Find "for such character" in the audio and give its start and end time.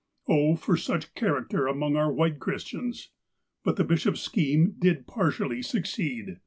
0.55-1.67